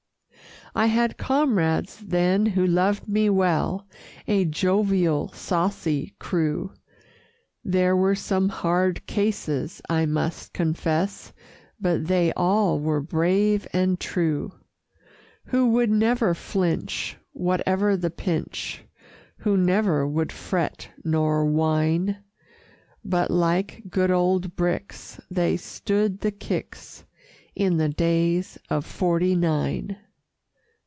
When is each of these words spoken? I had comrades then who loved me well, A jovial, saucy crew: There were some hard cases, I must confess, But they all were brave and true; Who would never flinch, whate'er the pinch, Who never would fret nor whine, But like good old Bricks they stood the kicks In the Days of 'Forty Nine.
I 0.73 0.85
had 0.85 1.17
comrades 1.17 1.97
then 1.97 2.45
who 2.45 2.65
loved 2.65 3.05
me 3.05 3.29
well, 3.29 3.85
A 4.25 4.45
jovial, 4.45 5.27
saucy 5.33 6.15
crew: 6.17 6.71
There 7.61 7.93
were 7.93 8.15
some 8.15 8.47
hard 8.47 9.05
cases, 9.05 9.81
I 9.89 10.05
must 10.05 10.53
confess, 10.53 11.33
But 11.77 12.07
they 12.07 12.31
all 12.37 12.79
were 12.79 13.01
brave 13.01 13.67
and 13.73 13.99
true; 13.99 14.53
Who 15.47 15.71
would 15.71 15.89
never 15.91 16.33
flinch, 16.33 17.17
whate'er 17.33 17.97
the 17.97 18.09
pinch, 18.09 18.81
Who 19.39 19.57
never 19.57 20.07
would 20.07 20.31
fret 20.31 20.87
nor 21.03 21.43
whine, 21.43 22.23
But 23.03 23.29
like 23.29 23.83
good 23.89 24.09
old 24.09 24.55
Bricks 24.55 25.19
they 25.29 25.57
stood 25.57 26.21
the 26.21 26.31
kicks 26.31 27.03
In 27.57 27.75
the 27.75 27.89
Days 27.89 28.57
of 28.69 28.85
'Forty 28.85 29.35
Nine. 29.35 29.97